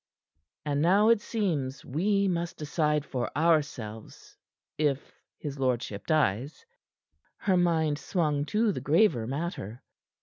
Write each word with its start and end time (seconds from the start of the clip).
"And 0.65 0.81
now 0.81 1.09
it 1.09 1.21
seems 1.21 1.85
we 1.85 2.27
must 2.27 2.57
decide 2.57 3.05
for 3.05 3.29
ourselves 3.37 4.35
if 4.75 5.13
his 5.37 5.59
lordship 5.59 6.07
dies." 6.07 6.65
Her 7.37 7.55
mind 7.55 7.99
swung 7.99 8.45
to 8.45 8.71
the 8.71 8.81
graver 8.81 9.27
matter. 9.27 9.83